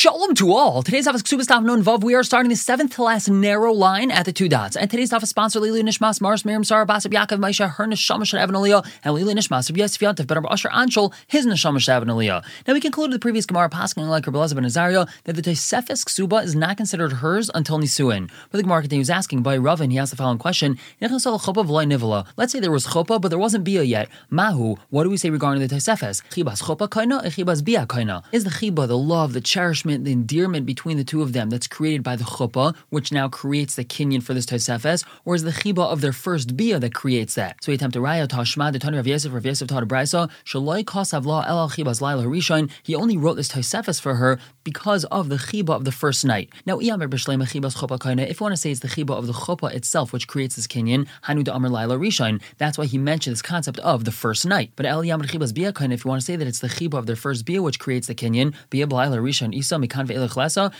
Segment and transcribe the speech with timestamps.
[0.00, 0.82] Shalom to all.
[0.82, 2.02] Today's office Ksubas Daf Nun Vav.
[2.02, 4.74] We are starting the seventh to last narrow line at the two dots.
[4.74, 8.24] And today's office is sponsored Lili Nishmas, Mars, Miriam, Sarah, Basab, Yaakov, Maisha, her Neshama,
[8.24, 11.96] Shad, Evan, Aliyah, and Lili Nishmas, of Yosef, Yantav, Better Asher, Anshul, his Neshama, Shad,
[11.96, 12.42] Evan, Aliyah.
[12.66, 16.44] Now we concluded the previous Gemara passing like Rabbi Ben Azaria that the Tosefes Ksuba
[16.44, 18.30] is not considered hers until Nisuin.
[18.50, 22.60] But the Gemara continues asking by Rav, and he asked the following question Let's say
[22.60, 24.08] there was Chopa, but there wasn't Bia yet.
[24.30, 26.22] Mahu, what do we say regarding the Tosefes?
[26.30, 28.22] Chibas Chopa Kaina, Chibas Bia Kaina.
[28.32, 31.66] Is the Chiba, the love, the cherishment, the endearment between the two of them that's
[31.66, 35.50] created by the chuppah, which now creates the kinyan for this Tosefes, or is the
[35.50, 37.62] chiba of their first bia that creates that?
[37.62, 40.84] So he attempted raya tashma the Tani Rav Yosef Rav Yosef taught a brisa shaloi
[40.84, 42.70] kosav la el chibas laila rishon.
[42.82, 46.50] He only wrote this Tosefes for her because of the chiba of the first night.
[46.66, 48.28] Now iyam b'shleima chibas chuppah kaina.
[48.28, 50.66] If you want to say it's the chiba of the chuppah itself which creates this
[50.66, 52.40] kinyan, hanu de amr laila rishon.
[52.58, 54.72] That's why he mentioned this concept of the first night.
[54.76, 55.94] But el yam chibas bia kaina.
[55.94, 58.06] If you want to say that it's the chiba of their first bia which creates
[58.06, 60.10] the kinyan, bia laila rishon isa mikan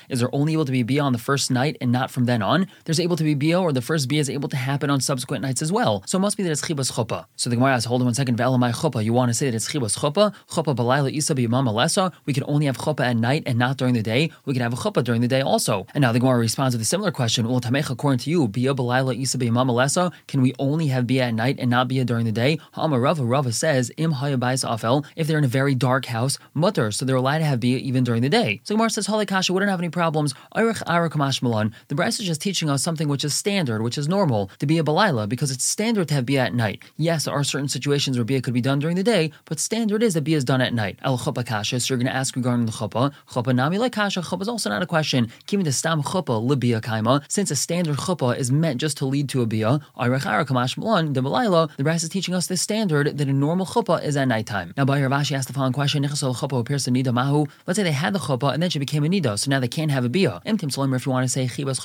[0.09, 2.43] is there only able to be bia on the first night and not from then
[2.43, 2.67] on?
[2.85, 5.43] There's able to be bia, or the first bia is able to happen on subsequent
[5.43, 6.03] nights as well.
[6.07, 7.27] So it must be that it's chibas chopa.
[7.37, 9.05] So the Gemara asks, hold on one second, ve'elamai chopa.
[9.05, 10.35] You want to say that it's chibas chopa?
[10.51, 12.13] Chopa balayla isa b'yamam lesa.
[12.27, 14.31] We can only have chopa at night and not during the day.
[14.45, 15.87] We can have a chuppah during the day also.
[15.95, 17.49] And now the Gemara responds with a similar question.
[17.49, 20.13] Well, tamecha, according to you, bia balayla isa b'yamam lesa.
[20.29, 22.59] Can we only have bia at night and not bia during the day?
[22.73, 25.05] Ha'amar Rava, Rava says, im hayabais afel.
[25.17, 28.05] If they're in a very dark house, mutter, so they're allowed to have bia even
[28.05, 28.61] during the day.
[28.65, 30.35] So Gemara says, Kasha wouldn't have any problems.
[30.55, 34.79] The Bryce is just teaching us something which is standard, which is normal, to be
[34.79, 36.83] a Balila, because it's standard to have Bia at night.
[36.97, 40.03] Yes, there are certain situations where Bia could be done during the day, but standard
[40.03, 40.99] is that Bia is done at night.
[41.03, 43.13] El Chuppah Kasha, so you're going to ask regarding the Chuppah.
[43.31, 45.31] Chuppah Nami like Kasha, Chuppah is also not a question.
[45.47, 49.29] Keeping the Stam Chuppah, Libia Kaima, since a standard Chuppah is meant just to lead
[49.29, 53.67] to a Bia, the Balila, the Bryce is teaching us this standard that a normal
[53.67, 54.75] Chuppah is at nighttime.
[54.77, 58.63] Now, by Rav Ashi asked the following question, Let's say they had the Chuppah and
[58.63, 60.43] then she became a Nida, so now they can't have a Bia.
[60.45, 61.81] Solim, if you want to say Chibas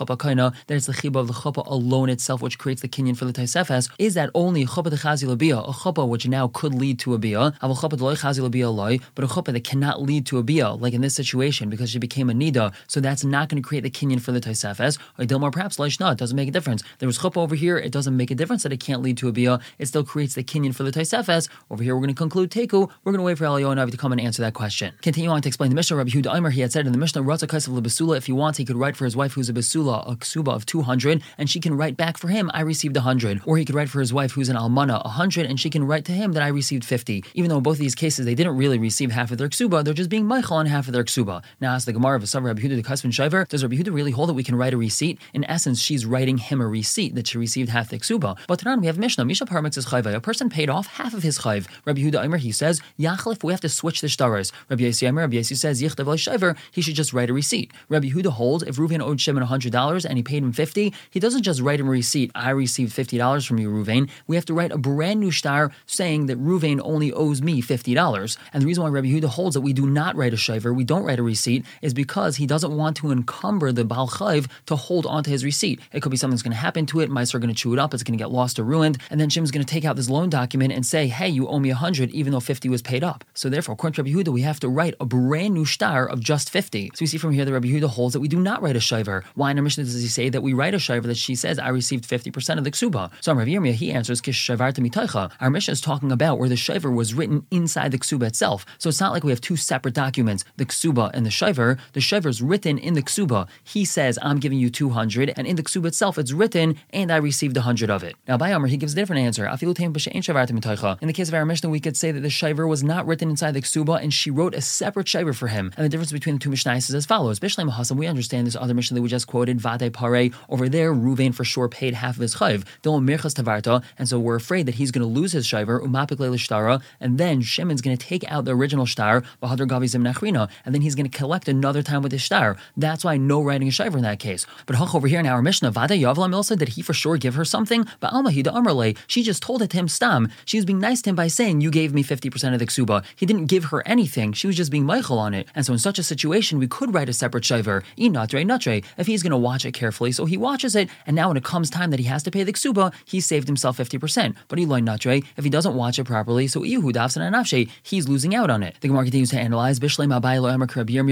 [0.68, 3.34] that it's the Chiba of the Chopa alone itself which creates the kinyan for the
[3.34, 6.98] Taisefes, is that only a Chopa de Chazi Bia, a Chopa which now could lead
[7.00, 10.44] to a Bia, de Chazi Bia loy, but a Chopa that cannot lead to a
[10.44, 13.68] Bia, like in this situation, because she became a Nida, so that's not going to
[13.68, 14.98] create the kinyan for the Taisefes.
[15.20, 16.84] Or Dilmar, perhaps Leishna, it doesn't make a difference.
[17.00, 19.28] There was Chopa over here, it doesn't make a difference that it can't lead to
[19.28, 21.50] a Bia, it still creates the kinyan for the Taisefes.
[21.70, 24.12] Over here, we're going to conclude Teku, we're going to wait for Eliyahu to come
[24.12, 24.94] and answer that question.
[25.02, 27.24] Continue on to explain the Mishnah, Rabbi Huda Aimer, he had said in the Mishnah,
[27.24, 30.10] Ratza the Basula, if he wants, he could write for his wife who's a Basula,
[30.10, 33.42] a Ksuba of 200, and she can write back for him, I received 100.
[33.46, 36.06] Or he could write for his wife who's an Almana, 100, and she can write
[36.06, 37.24] to him that I received 50.
[37.34, 39.84] Even though in both of these cases they didn't really receive half of their Ksuba,
[39.84, 41.44] they're just being Michael on half of their Ksuba.
[41.62, 44.12] Now, as the Gemara of Asav Rabbi Huda the Kasvin Shiver, does Rabbi Huda really
[44.12, 45.20] hold that we can write a receipt?
[45.34, 48.38] In essence, she's writing him a receipt that she received half the Ksuba.
[48.48, 49.86] But Tanan, we have Mishnah, Misha Parmix is.
[49.96, 51.68] A person paid off half of his Chayv.
[51.86, 54.52] Rabbi Huda Aimer, he says, Yachlif, we have to switch the stars.
[54.70, 57.72] Rabbi Yossi Aimer, Rabbi Yossi says, Yichtav Shiver, he should just write a receipt.
[57.90, 61.44] Rabbi Huda holds if Ruvain owed Shimon $100 and he paid him 50 he doesn't
[61.44, 64.10] just write him a receipt, I received $50 from you, Ruvain.
[64.28, 68.38] We have to write a brand new star saying that Ruvain only owes me $50.
[68.54, 70.84] And the reason why Rabbi Huda holds that we do not write a shiver, we
[70.84, 74.76] don't write a receipt, is because he doesn't want to encumber the Baal Chayv to
[74.76, 75.80] hold onto his receipt.
[75.94, 77.80] It could be something's going to happen to it, mice are going to chew it
[77.80, 79.96] up, it's going to get lost or ruined, and then Jim's going to take out
[79.96, 83.04] this loan document and say, hey, you owe me 100 even though 50 was paid
[83.04, 83.24] up.
[83.34, 86.20] So therefore, according to Rabbi Huda, we have to write a brand new star of
[86.20, 86.65] just 50.
[86.94, 88.80] So we see from here that Rabbi Huda holds that we do not write a
[88.80, 89.24] shiver.
[89.36, 91.60] Why in our Mishnah does he say that we write a shiver that she says,
[91.60, 93.12] I received 50% of the ksuba?
[93.22, 95.32] So Rav Yirmiyah, he answers, Kish mitaycha.
[95.40, 98.66] Our Mishnah is talking about where the shiver was written inside the ksuba itself.
[98.78, 101.78] So it's not like we have two separate documents, the ksuba and the shiver.
[101.94, 103.48] The shiver is written in the ksuba.
[103.64, 107.18] He says, I'm giving you 200, and in the ksuba itself, it's written, and I
[107.18, 108.16] received 100 of it.
[108.28, 109.46] Now, by Amr, he gives a different answer.
[109.46, 113.30] In the case of our Mishnah, we could say that the shiver was not written
[113.30, 115.72] inside the ksuba, and she wrote a separate shiver for him.
[115.78, 117.40] And the difference between the two Mishnahs is as follows.
[117.40, 120.30] Bishleim Hassan, we understand this other Mishnah that we just quoted, Vade Pare.
[120.48, 122.66] Over there, Ruvain for sure paid half of his chayv.
[122.84, 127.18] tavarta, and so we're afraid that he's going to lose his shiver, umapik shtara, and
[127.18, 131.10] then Shimon's going to take out the original star, bahadr gavi and then he's going
[131.10, 132.58] to collect another time with his star.
[132.78, 134.46] That's why no writing a shiver in that case.
[134.68, 137.34] But Hach over here in our Mishnah, Vada Yavla Milsa, did he for sure give
[137.34, 137.88] her something?
[138.00, 140.30] But Almahida Amrle, she just told it to him stam.
[140.46, 143.04] She was being nice to him by saying, You gave me 50% of the ksuba.
[143.16, 144.34] He didn't give her anything.
[144.34, 145.48] She was just being Michael on it.
[145.56, 149.08] And so in such a situation, we could write a separate shiver, inatre natre, if
[149.08, 150.12] he's going to watch it carefully.
[150.12, 152.44] So he watches it, and now when it comes time that he has to pay
[152.44, 154.36] the ksuba, he saved himself 50%.
[154.50, 158.36] But Eloi Natre, if he doesn't watch it properly, so Ihu Dafsan Anafshe, he's losing
[158.36, 158.76] out on it.
[158.82, 160.66] The Gemara continues to analyze Bishlem Abai Lo Emer.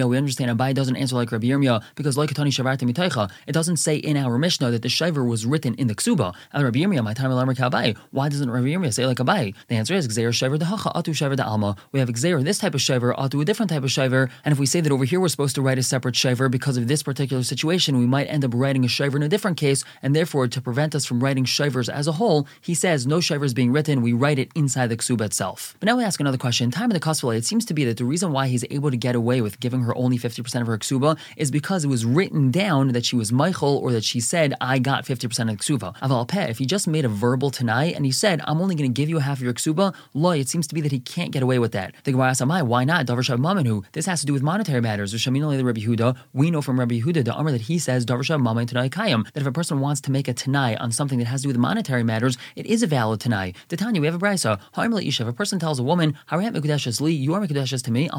[0.08, 3.78] We understand Abai doesn't answer like Rabbi Yirmiyah because like Katani Shavarta Mitaicha, it doesn't
[3.78, 6.36] say in our Mishnah that the Shiver was written in the ksuba.
[6.52, 7.96] And Rabbi Yirmiyah, my time Emer Abai.
[8.12, 9.56] Why doesn't Rabbi Yirmiyah say like Abai?
[9.70, 11.76] The answer is Gzeir Shiver the Hacha Atu Shiver the Alma.
[11.92, 14.60] We have Gzeir this type of Shiver Atu a different type of Shiver, and if
[14.60, 16.88] we say that over here here we're supposed to write a separate shaver because of
[16.88, 18.00] this particular situation.
[18.00, 20.96] We might end up writing a shaver in a different case, and therefore, to prevent
[20.96, 24.02] us from writing shavers as a whole, he says no shaver is being written.
[24.02, 25.76] We write it inside the ksuba itself.
[25.80, 26.72] But now we ask another question.
[26.72, 28.98] Time of the Kosvale, it seems to be that the reason why he's able to
[28.98, 32.50] get away with giving her only 50% of her ksuba is because it was written
[32.50, 35.96] down that she was Michael or that she said, I got 50% of the ksuba.
[35.98, 38.92] Aval peh, if he just made a verbal tonight and he said, I'm only going
[38.92, 41.30] to give you half of your ksuba, loy, it seems to be that he can't
[41.30, 41.94] get away with that.
[42.04, 43.06] The Gemara asks, why not?
[43.06, 43.86] Davar Shav.
[43.92, 45.03] This has to do with monetary matters.
[45.12, 49.80] Huda, we know from Rabbi Huda, the Amr that he says, that if a person
[49.80, 52.66] wants to make a Tanai on something that has to do with monetary matters, it
[52.66, 53.54] is a valid Tanai.
[53.70, 54.60] The Tanya, we have a brisa.
[54.76, 58.10] If a person tells a woman, you are Mekudeshes to me,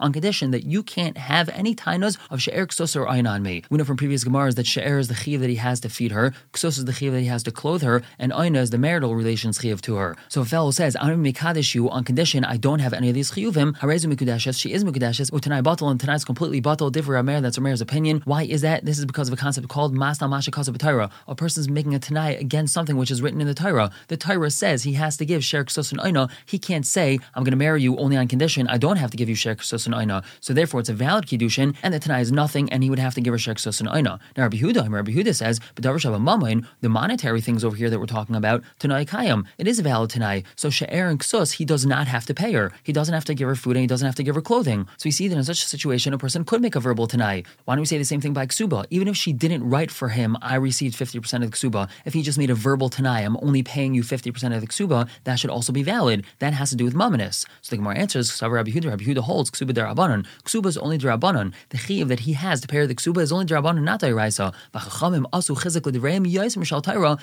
[0.00, 3.62] on condition that you can't have any tainas of She'er Ksos or Aina on me.
[3.70, 6.12] We know from previous Gemaras that She'er is the chiv that he has to feed
[6.12, 8.78] her, Ksos is the chiv that he has to clothe her, and Aina is the
[8.78, 10.16] marital relations chiv to her.
[10.28, 13.30] So a fellow says, I'm Mekadesh you on condition I don't have any of these
[13.32, 17.58] chiyuvim, Harezu Mekudeshes, she is Mekudeshes, Utanai Batal, and tonight's completely Batal, differ Amer, that's
[17.58, 18.22] Amer's opinion.
[18.24, 18.84] Why is that?
[18.84, 21.10] This is because of a concept called Masna Masha Torah.
[21.26, 23.90] A person's making a Tanai against something which is written in the Torah.
[24.06, 26.30] The Torah says he has to give Sher Ksos and.
[26.46, 29.16] He can't say, I'm going to marry you only on condition I don't have to
[29.16, 30.24] give you Sher Ksos and.
[30.40, 33.14] So therefore, it's a valid Kiddushin, and the Tanai is nothing, and he would have
[33.14, 34.20] to give her Sher Ksos and Aina.
[34.36, 38.62] Now, Rabbi Huda, Rabbi Huda says, the monetary things over here that we're talking about,
[38.78, 40.44] Tanai Kayam, it is a valid Tanai.
[40.54, 42.70] So She'er and Ksos, he does not have to pay her.
[42.84, 44.86] He doesn't have to give her food, and he doesn't have to give her clothing.
[44.98, 47.44] So we see that in such a situation, a person could make a verbal Tanai.
[47.64, 48.84] Why don't we say the same thing by Ksuba?
[48.90, 52.20] Even if she didn't write for him, I received 50% of the Ksuba, if he
[52.20, 55.48] just made a verbal Tanai, I'm only paying you 50% of the Ksuba, that should
[55.48, 56.26] also be valid.
[56.40, 57.46] That has to do with Mamanis.
[57.62, 60.26] So the Gemara answers, Rabbi Huda, Rabbi Huda holds Ksuba derabanan.
[60.44, 61.54] Ksuba is only derabanan.
[61.70, 64.52] The chiv that he has to pay the Ksuba is only derabanan, not deraisa.
[64.74, 65.24] V'chachamim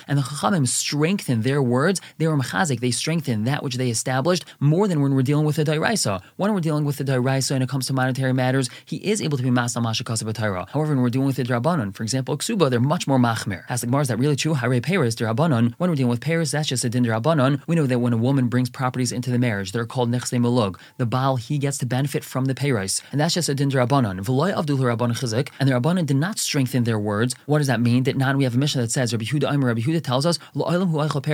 [0.07, 2.01] and the chachamim strengthen their words.
[2.17, 2.79] They were mechazik.
[2.79, 6.21] They strengthen that which they established more than when we're dealing with the deraisa.
[6.37, 9.37] When we're dealing with the deraisa when it comes to monetary matters, he is able
[9.37, 10.65] to be masal Torah.
[10.71, 13.63] However, when we're dealing with the derabanan, for example, Ksuba, they're much more machmir.
[13.69, 14.53] As the Gemara, is that really true?
[14.53, 15.73] Hare Paris derabanan.
[15.77, 17.61] When we're dealing with Paris, that's just a din derabanan.
[17.67, 20.77] We know that when a woman brings properties into the marriage, they're called nechse malug.
[20.97, 23.01] The Baal, he gets to benefit from the payros.
[23.11, 24.21] And that's just a din rabbanon.
[24.21, 25.49] V'loy avdul rabbanon chizik.
[25.59, 27.35] And the rabbanon did not strengthen their words.
[27.45, 28.03] What does that mean?
[28.03, 30.39] That now we have a mission that says, Rabbi Huda Aimer, Rabbi Huda tells us,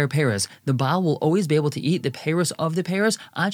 [0.10, 0.48] peres.
[0.66, 3.54] The Baal will always be able to eat the peres of the peres ad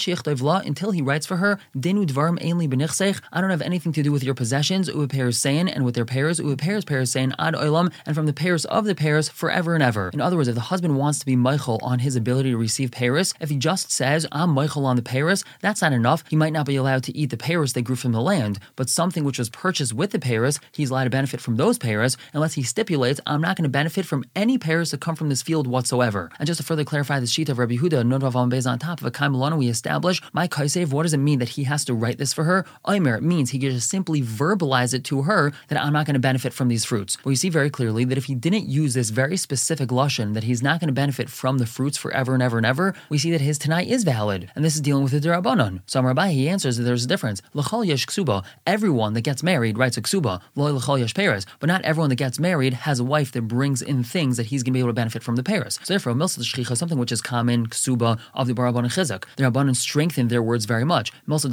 [0.66, 2.06] until he writes for her, Dinu
[2.38, 3.22] benichsech.
[3.32, 6.06] I don't have anything to do with your possessions, u peres saying, and with their
[6.06, 9.74] peres, u peres peres saying ad oilam, and from the peres of the peres forever
[9.74, 10.10] and ever.
[10.14, 12.92] In other words, if the husband wants to be Michael on his ability to receive
[12.92, 16.24] peres, if he just says, I'm Michael on the peres, that's not enough.
[16.30, 18.90] He might not be allowed to eat the pears they grew from the land, but
[18.90, 22.54] something which was purchased with the pears, he's allowed to benefit from those pears unless
[22.54, 25.68] he stipulates, I'm not going to benefit from any pears that come from this field
[25.68, 26.30] whatsoever.
[26.40, 29.12] And just to further clarify the sheet of Rabbi Huda, Nodvav on top of a
[29.12, 32.34] Kaimulana, we establish, my Kaisev, what does it mean that he has to write this
[32.34, 32.66] for her?
[32.88, 36.16] Oimer, it means he can just simply verbalize it to her that I'm not going
[36.16, 37.24] to benefit from these fruits.
[37.24, 40.44] Well, you see very clearly that if he didn't use this very specific Lushan, that
[40.44, 43.32] he's not going to benefit from the fruits forever and ever and ever, we see
[43.32, 44.52] that his Tanai is valid.
[44.56, 45.82] And this is dealing with the Durabanan.
[45.86, 47.42] So Rabbi, he answers that there's a difference.
[47.54, 48.44] L'chol yesh ksuba.
[48.66, 50.42] Everyone that gets married writes a ksuba.
[50.56, 51.46] Lo l'chol yesh peres.
[51.60, 54.64] But not everyone that gets married has a wife that brings in things that he's
[54.64, 55.80] going to be able to benefit from the peres.
[55.84, 59.26] So therefore, milsa shchicha, something which is common, ksuba, of the Baraban and Chizak.
[59.36, 61.12] The Rabbanan strengthened their words very much.
[61.28, 61.50] Milsa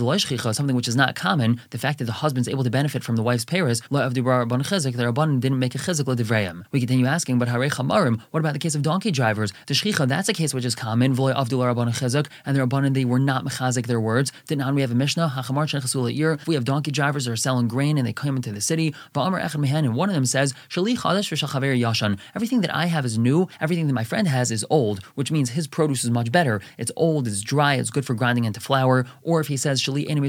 [0.52, 3.22] something which is not common, the fact that the husband's able to benefit from the
[3.22, 4.22] wife's of the
[4.96, 6.65] the Rabbanan didn't make a chizak divrayim.
[6.72, 9.53] We continue asking, but hare chamarim, what about the case of donkey drivers?
[9.67, 12.94] The shchicha, that's a case which is common, v'loy avdul Rabban Chizak, and the Rabbanan,
[12.94, 14.32] they were not mechazik their words.
[14.46, 17.96] Did not we have a Mishnah, if we have donkey drivers that are selling grain
[17.98, 22.19] and they come into the city, and one of them says, Shali Khadeshaver yashan.
[22.34, 25.50] Everything that I have is new, everything that my friend has is old, which means
[25.50, 26.60] his produce is much better.
[26.76, 29.06] It's old, it's dry, it's good for grinding into flour.
[29.22, 29.81] Or if he says,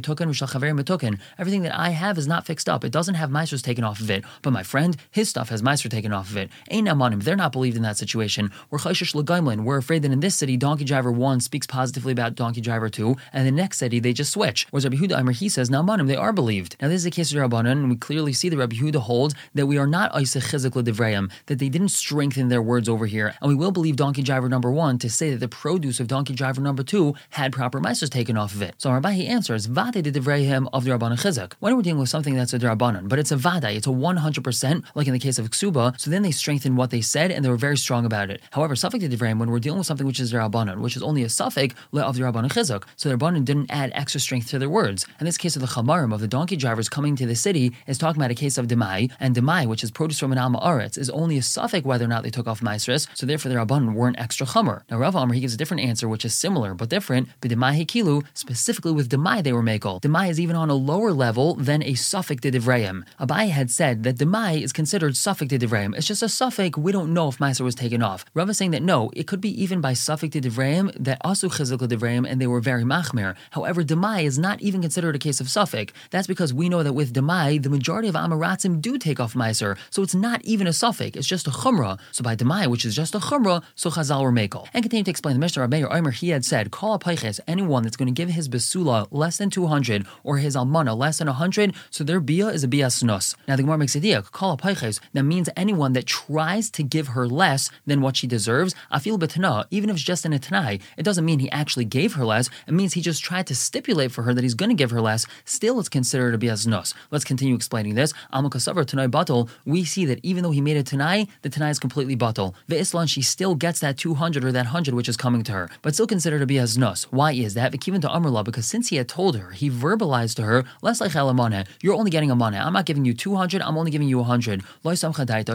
[0.07, 2.83] everything that I have is not fixed up.
[2.83, 4.23] It doesn't have meisters taken off of it.
[4.41, 6.49] But my friend, his stuff has meister taken off of it.
[6.69, 7.23] Ain't amanim.
[7.23, 8.51] They're not believed in that situation.
[8.69, 12.89] We're We're afraid that in this city, donkey driver one speaks positively about donkey driver
[12.89, 14.67] two, and the next city they just switch.
[14.71, 16.75] Whereas Rabbi Huda he says, now manim, they are believed.
[16.81, 19.35] Now this is a case of Rabbanan, and we clearly see that Rabbi Huda holds
[19.53, 23.33] that we are not Isa Chizikla Devrayim, that they didn't strengthen their words over here.
[23.41, 26.33] And we will believe donkey driver number one to say that the produce of donkey
[26.33, 28.75] driver number two had proper meisters taken off of it.
[28.77, 31.53] So Rabbi he answers, Vade de Devrayim of the Rabbanan Chizak.
[31.59, 34.83] When we're dealing with something that's a Rabbanan, but it's a Vada, it's a 100%,
[34.95, 37.49] like in the case of Ksuba, so then they strengthened what they said and they
[37.49, 38.41] were very strong about it.
[38.51, 41.23] However, Suffolk de Devrayim, when we're dealing with something which is Rabbanan, which is only
[41.23, 44.69] a suffix of the Rabbanan Chizak, so the Rabbanan didn't add extra strength to their
[44.69, 45.05] words.
[45.19, 47.97] And this case of the Chamarim, of the donkey drivers coming to the city, is
[47.97, 50.97] talking about a case of Demai, and Demai, which is produce from an Alma Aretz,
[50.97, 53.93] is only a suffix whether or not they took off Maestris, so therefore their Rabbanan
[53.93, 54.83] weren't extra Chamar.
[54.89, 57.85] Now Rav Amr, he gives a different answer, which is similar but different, but Demai
[57.85, 60.01] Hekilu, specifically with Demai they were Mako, Mekel.
[60.01, 63.03] Demai is even on a lower level than a suffix de Divreim.
[63.19, 65.95] Abai had said that Demai is considered suffix de Divreim.
[65.95, 68.25] It's just a suffix, we don't know if Meiser was taken off.
[68.33, 71.49] Rav is saying that no, it could be even by suffix de Divreim that asu
[71.49, 73.35] chizuk Divreim and they were very machmer.
[73.51, 75.93] However, Demai is not even considered a case of suffix.
[76.11, 79.77] That's because we know that with Demai, the majority of Amaratzim do take off Meiser,
[79.89, 81.99] so it's not even a suffix, it's just a chumrah.
[82.11, 84.67] So by Demai, which is just a chumrah, so Chazal were Mekel.
[84.73, 87.83] And continue to explain the Mishnah Rabbi Omer, he had said, Call a paiches, anyone
[87.83, 91.75] that's going to give his basula less than 200 or his almana less than 100,
[91.89, 93.35] so their bia is a bia snus.
[93.47, 96.83] Now the Gemara makes a dia, call a paiches, that means anyone that tries to
[96.83, 100.39] give her less than what she deserves, afil betana, even if it's just in a
[100.39, 103.55] tanai, it doesn't mean he actually gave her less, it means he just tried to
[103.55, 106.53] stipulate for her that he's going to give her less, still it's considered a bia
[106.53, 106.93] snus.
[107.11, 108.13] Let's continue explaining this.
[108.33, 111.79] Amakasavar tanai batal, we see that even though he made a tanai, the tanai is
[111.79, 112.53] completely batal.
[112.67, 115.69] The Islam, she still gets that 200 or that 100 which is coming to her,
[115.81, 117.03] but still considered to be as nus.
[117.11, 117.75] Why is that?
[117.87, 121.67] Even to because since he had told her, he verbalized to her, less like elamane,
[121.81, 122.57] you're only getting a mana.
[122.57, 124.63] I'm not giving you 200, I'm only giving you 100.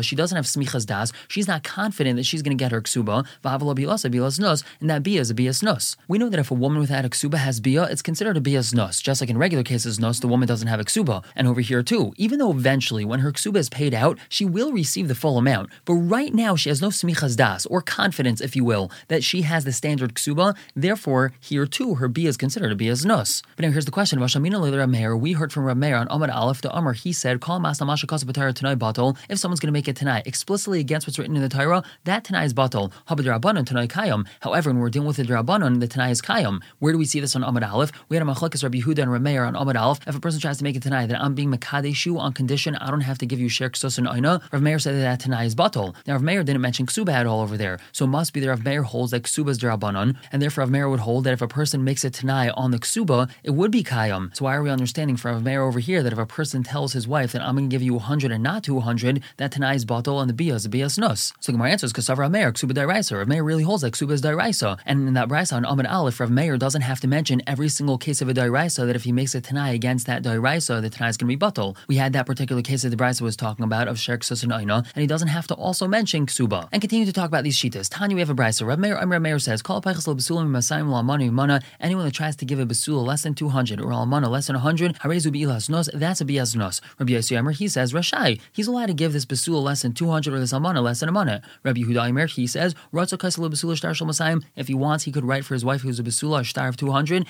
[0.03, 1.13] She doesn't have smichas das.
[1.29, 3.27] She's not confident that she's going to get her ksuba.
[4.81, 5.97] And that bia is a bias nus.
[6.09, 8.73] We know that if a woman without a ksuba has bia, it's considered a bias
[8.75, 9.01] nus.
[9.01, 11.25] Just like in regular cases nus, the woman doesn't have a ksuba.
[11.37, 14.73] And over here too, even though eventually when her ksuba is paid out, she will
[14.73, 15.71] receive the full amount.
[15.85, 19.43] But right now she has no smichas das, or confidence, if you will, that she
[19.43, 20.57] has the standard ksuba.
[20.75, 23.43] Therefore, here too, her bia is considered a bia nus.
[23.57, 26.93] But now here's the question: We heard from Rameir on Amad Aleph the Amr.
[26.93, 30.27] He said, "Call Masna Masha Kasabatara Tanai Batal." If someone's going to make it tonight
[30.27, 32.91] explicitly against what's written in the Torah, that tonight is Batal.
[33.09, 34.27] Habad Rabbanon Tanai Kayam.
[34.41, 36.61] However, when we're dealing with the Rabbanon, the tonight is Kayam.
[36.81, 37.93] Where do we see this on Amad Aleph?
[38.09, 40.01] We had a Machlekes Rabbi Yehuda and Rameir on Amad Aleph.
[40.07, 42.91] If a person tries to make it tonight, then I'm being Makadeshu on condition I
[42.91, 44.41] don't have to give you Shirk Sus and Aina.
[44.51, 45.95] Rav said that, that tonight is Batal.
[46.07, 48.49] Now Rav Meir didn't mention Ksuba at all over there, so it must be that
[48.49, 51.49] Rav holds that Ksuba is Rabbanon, and therefore Rav Meir would hold that if a
[51.49, 54.35] person makes a Tanai on the Ksuba, it would be Kayam.
[54.37, 56.93] So why are we understanding from Rav Meir over here that if a person tells
[56.93, 59.85] his wife that I'm going to give you 100 and not 200, that Tanai is
[59.85, 61.33] Batal and the Bia is a Bia Nus?
[61.41, 63.19] So Gemara answers, Rav Meir, Ksuba Dairaisa.
[63.19, 64.79] Rav Meir really holds that Ksuba is Dairaisa.
[64.87, 67.99] And in that Raisa on Amid Aleph, Rav Meir doesn't have to mention every single
[67.99, 71.11] case of a Dairaisa that if he makes a Tanai against that Dairaisa, the Tanai
[71.11, 71.77] is going to be Batal.
[71.89, 74.87] We had that particular case that the Brisa was talking about of Sherk Sus and
[74.97, 76.69] he doesn't have to also mention Ksuba.
[76.73, 77.89] And continue to talk about these Shitas.
[77.91, 78.67] Tanya, we have a Brisa.
[78.67, 79.83] Rav Meir, Rav Meir says, Call
[81.81, 84.99] anyone that tries to give a basula less than 200 or almana less than 100,
[85.69, 86.81] nos, that's a bias nos.
[86.99, 90.41] Rabbi Yossi he says, Rashai, he's allowed to give this basula less than 200 or
[90.41, 91.43] this almana less than a mana.
[91.63, 92.75] Rabbi Yehuda Imer, he says,
[94.57, 96.77] if he wants, he could write for his wife who's a basula, a star of
[96.77, 97.27] 200,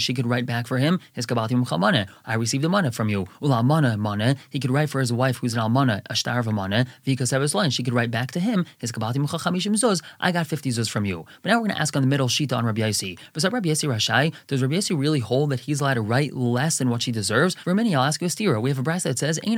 [0.00, 3.26] she could write back for him, his kabatim chamane, I received a mana from you.
[3.40, 6.46] Ula mana mana, he could write for his wife who's an almana, a star of
[6.46, 10.46] a mana, and she could write back to him, his kabatim chachamishim zuz, I got
[10.46, 11.26] 50 zuz from you.
[11.42, 13.18] But now we're going to ask on the middle shita on Rabbi Yossi.
[13.32, 16.78] Besides Rabbi Yossi Rashai, does Rabbi Yossi really hold that he's allowed to write less
[16.78, 17.54] than what she deserves?
[17.54, 18.60] For many, I'll ask you a stira.
[18.60, 19.38] We have a brass that says.
[19.44, 19.54] We're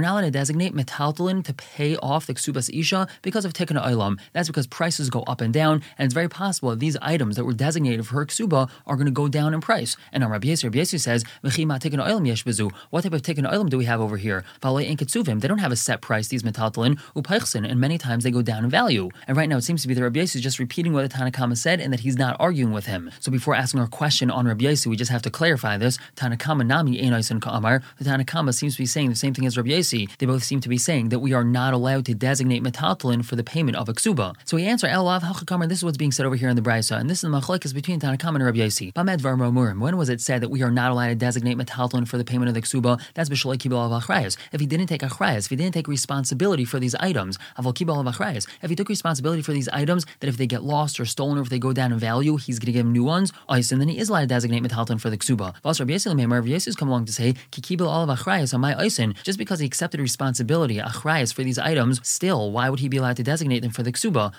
[0.00, 4.18] not allowed to designate metaltalin to pay off the ksubas isha because of tekan oilam.
[4.32, 7.44] That's because prices go up and down, and it's very possible that these items that
[7.44, 9.96] were designated for her ksuba are going to go down in price.
[10.12, 12.44] And on Rabbi Yossi, Rabbi Yossi says, oilam yesh
[12.90, 14.44] What type of tekan oilam do we have over here?
[14.62, 18.64] They don't have a set price, these metaltalin, upaichsin, and many times they go down
[18.64, 19.10] in value.
[19.26, 21.16] And right now it seems to be that Rabbi Yossi is just repeating what the
[21.16, 23.10] Tanakama said and that he's not arguing with him.
[23.20, 25.98] So before asking our question on Rabbi Yossi, we just have to clarify this.
[26.14, 27.82] Tanakama nami einais ka'amar.
[27.98, 30.08] The Tanakama seems to be saying the same thing as Rabbi Yossi.
[30.18, 33.34] They both seem to be saying that we are not allowed to designate metaltalin for
[33.34, 34.36] the payment of a ksuba.
[34.44, 35.22] So we answer El Lav
[35.68, 37.74] This is what's being said over here in the Brisa, and this is the machlekes
[37.74, 39.80] between Tanakama and Rabbi Yossi.
[39.80, 42.48] When was it said that we are not allowed to designate metaltalin for the payment
[42.48, 43.00] of the ksuba?
[43.14, 46.94] That's b'shalei kibel If he didn't take achrayas, if he didn't take responsibility for these
[46.96, 51.38] items, if he took responsibility for these items, that if they get lost or stolen
[51.38, 53.80] or if they go down in value, he's going to give him new ones, and
[53.80, 55.54] then he is allowed to designate metalton for the ksuba.
[55.64, 59.38] Also, Rabbi Yisrael come along to say, Kikibel all of achrayas on my oisin, just
[59.38, 63.22] because he accepted responsibility, achrayas for these items, still, why would he be allowed to
[63.22, 64.32] designate them for the ksuba?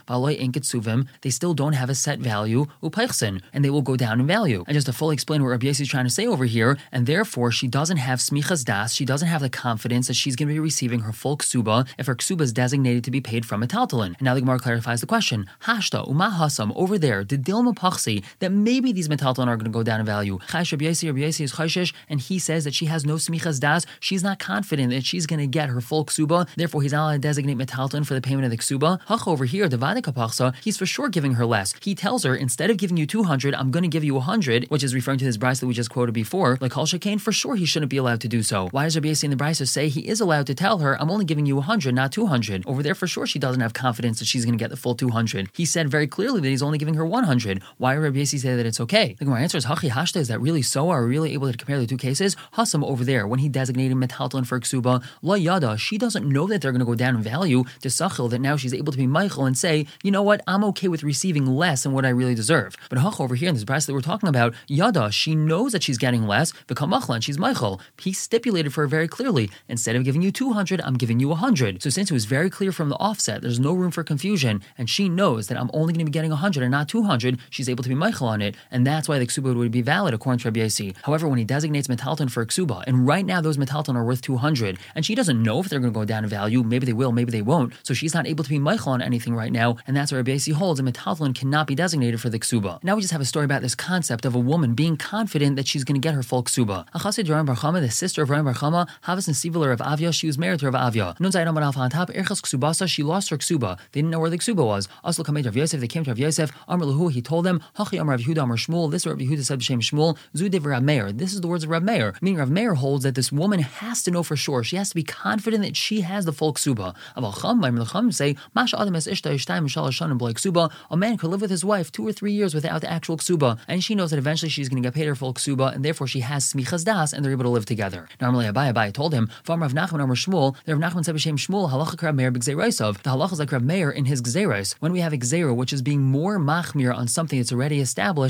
[1.22, 4.64] They still don't have a set value, upaichsin, and they will go down in value.
[4.68, 7.52] And just to fully explain what Rabbi is trying to say over here, and therefore
[7.52, 10.60] she doesn't have smichas das, she doesn't have the confidence that she's going to be
[10.60, 14.08] receiving her full ksuba if her ksuba is designated to be paid from metaltalin.
[14.08, 15.50] And now the Gemara clarifies the question.
[15.64, 19.70] Hashta uma hasam over there did dilma pachsi that maybe these metalton are going to
[19.70, 20.40] go down in value.
[20.54, 23.86] Is and he says that she has no smichas das.
[24.00, 26.48] She's not confident that she's going to get her full ksuba.
[26.56, 29.02] Therefore, he's not allowed to designate metalton for the payment of the ksuba.
[29.08, 31.74] Hach over here, the vadika pachsa, he's for sure giving her less.
[31.82, 34.84] He tells her instead of giving you 200, I'm going to give you 100, which
[34.84, 36.58] is referring to this Bryce that we just quoted before.
[36.60, 38.68] Like Shakain, for sure he shouldn't be allowed to do so.
[38.72, 41.12] Why does Rabbi Yossi in the Bryce say he is allowed to tell her, I'm
[41.12, 42.66] only giving you 100, not 200?
[42.66, 44.96] Over there, for sure she doesn't have confidence that she's going to get the full
[44.96, 45.50] 200.
[45.54, 47.62] He said very clearly that he's only giving her 100.
[47.78, 49.16] Why Rabbi Yossi say that it's okay.
[49.20, 50.16] The answer is Hachi Hashta.
[50.16, 50.90] Is that really so?
[50.90, 52.36] Are we really able to compare the two cases?
[52.58, 56.60] Hasam over there, when he designated Metaltalin for Ksuba, La Yada, she doesn't know that
[56.60, 59.06] they're going to go down in value to Sachil, that now she's able to be
[59.06, 62.34] Michael and say, you know what, I'm okay with receiving less than what I really
[62.34, 62.76] deserve.
[62.90, 65.84] But Hach over here in this brass that we're talking about, Yada, she knows that
[65.84, 67.80] she's getting less, become Machlan, she's Michael.
[68.02, 71.84] He stipulated for her very clearly, instead of giving you 200, I'm giving you 100.
[71.84, 74.90] So since it was very clear from the offset, there's no room for confusion, and
[74.90, 77.84] she knows that I'm only going to be getting 100 and not 200, she's able
[77.84, 80.48] to be Michael on it, and that's why the Ksuba would be valid according to
[80.48, 80.96] Rabbi Yossi.
[81.04, 84.78] However, when he designates Metalton for Ksuba, and right now those Metalton are worth 200,
[84.96, 87.12] and she doesn't know if they're going to go down in value, maybe they will,
[87.12, 89.96] maybe they won't, so she's not able to be Michael on anything right now, and
[89.96, 92.84] that's why Rabbi Yossi holds and Metalton cannot be designated for the Ksuba.
[92.84, 95.68] Now we just have a story about this concept of a woman being confident that
[95.68, 96.86] she's going to get her full Ksuba.
[96.92, 100.12] Achasid Rami bar Chama, the sister of Rami bar Chama, Havas and Sivular of Avia,
[100.12, 101.16] she was married to Rav Avia.
[101.20, 103.78] Nun Zaydam Rav on top, Erchas Ksubasa, she lost her Ksuba.
[103.92, 104.88] They didn't know where the Ksuba was.
[105.04, 108.00] Asl Kamed Rav Yosef, they came to Rav Yosef, Amr Lahu, he told them, Hachi
[108.00, 111.12] Amr Rav Yehuda Amr Shmuel, this Rav Yehuda said B'Shem Shmuel, Zudiv Rav Meir.
[111.12, 112.14] This is the words of Rav Meir.
[112.22, 114.64] Meaning Rav Meir holds that this woman has to know for sure.
[114.64, 116.94] She has to be confident that she has the full Ksuba.
[117.18, 120.72] Aval Chum, by Chum say, Masha Adam es Ishta Ishtaim Shalosh B'Lai Ksuba.
[120.92, 123.58] A man could live with his wife two or three years without the actual Ksuba,
[123.68, 126.06] and she knows that eventually she's going to get paid her full Ksuba, and therefore
[126.06, 128.08] she has Smichas Das, and they're able to live together.
[128.22, 131.40] Normally, Abai Abai told him, From Rav Nachman Amr Shmuel, that Rav Nachman said B'Shem
[131.40, 133.02] Shmuel, Halacha Rav Meir B'Gzeiraisov.
[133.02, 134.76] The halacha is like Rav Meir in his Gzeirais.
[134.80, 137.80] When we have a Gzeira, which is being more machmir on something that's already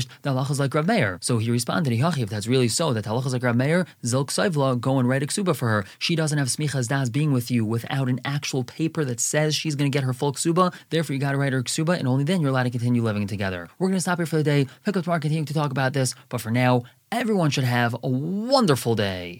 [0.04, 1.18] established, the halacha is like Rav Meir.
[1.20, 4.80] So he responded, if that's really so, that halacha is like Rav Meir, Zilk Saivla,
[4.80, 5.84] go and write a ksuba for her.
[5.98, 9.74] She doesn't have smichas das being with you without an actual paper that says she's
[9.74, 10.74] going to get her full ksuba.
[10.90, 13.26] Therefore, you got to write her ksuba, and only then you're allowed to continue living
[13.26, 13.68] together.
[13.78, 15.92] We're going to stop here for the day, pick up tomorrow, continue to talk about
[15.92, 16.82] this, but for now,
[17.12, 19.32] everyone should have a wonderful day.